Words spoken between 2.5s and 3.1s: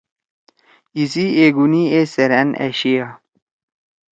آشیا۔